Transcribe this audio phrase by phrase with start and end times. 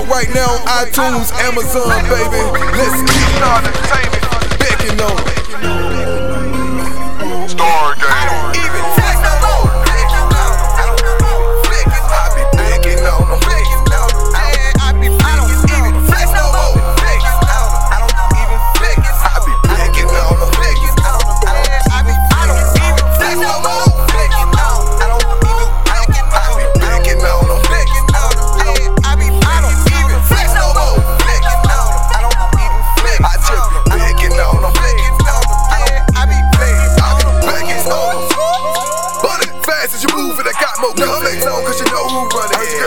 [0.00, 2.42] out right now on iTunes, Amazon, baby.
[2.76, 4.24] Let's keep it on entertainment.
[4.58, 5.20] Becking on.
[7.48, 8.19] Stargate.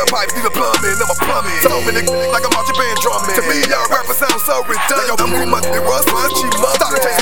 [0.00, 1.60] tailpipe, need a plumbing, I'm a plumbing.
[1.60, 3.36] Throwing it like a marching band drumming.
[3.36, 4.96] To me, y'all rappers sound so redundant.
[4.96, 7.19] Like I'm my rust, my cheap mother.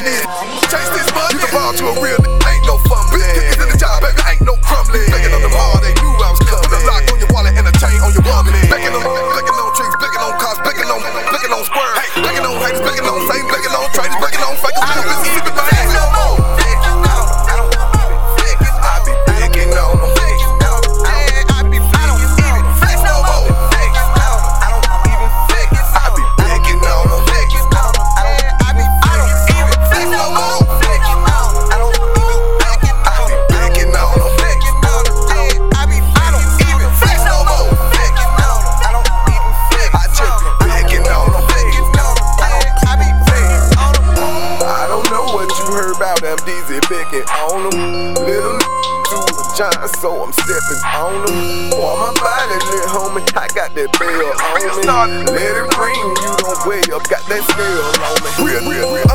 [46.58, 48.14] easy picking on them.
[48.26, 51.70] Little to a giant, so I'm stepping on them.
[51.70, 53.24] Boy, my body lit, homie.
[53.36, 55.24] I got that bell on me.
[55.32, 57.02] Let it ring, you don't weigh up.
[57.08, 58.30] Got that scale on me.
[58.42, 59.07] Real, real, real.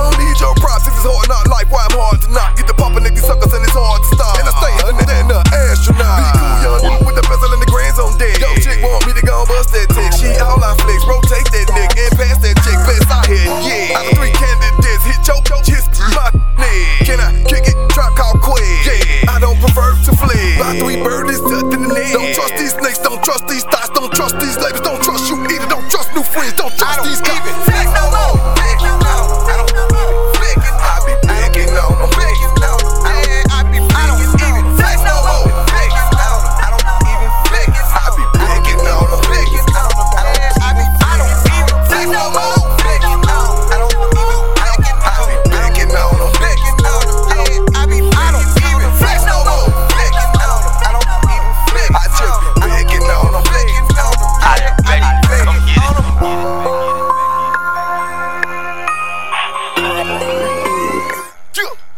[23.24, 26.54] trust these thoughts, don't trust these labels, don't trust you either, don't trust new friends,
[26.54, 26.83] don't trust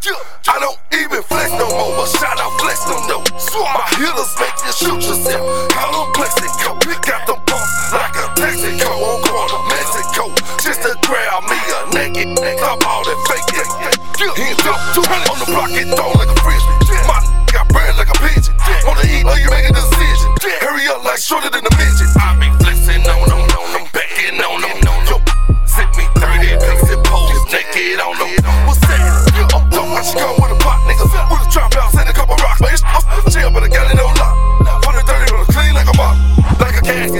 [0.05, 3.25] I don't even flex no more, but shot out flex no though.
[3.73, 5.41] My hitters make you shoot yourself.
[5.73, 6.77] How them Plaxico?
[7.01, 8.85] Got them pumps like a Texaco.
[8.85, 10.29] On corner Mexico,
[10.61, 12.37] just to grab me a naked.
[12.37, 13.49] Stop all that fake.
[14.37, 14.77] Hands up,
[15.33, 17.01] on the block and throw like a frisbee.
[17.09, 17.17] My
[17.49, 18.53] got bread like a pigeon.
[18.85, 20.29] Wanna eat, Are you making a decision.
[20.61, 22.24] Hurry up like shorter than a midget.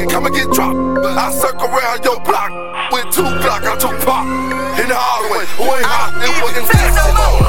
[0.05, 1.05] dick, I'ma get dropped.
[1.05, 2.51] I circle around your block
[2.91, 4.25] with two block I two pop.
[4.79, 7.44] In the hallway, boy, hot, it wasn't